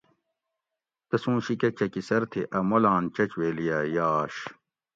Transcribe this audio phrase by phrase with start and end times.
[1.07, 4.35] تسُوں شیکہ چکیسر تھی اۤ مولان چچ ویلی اۤ یاش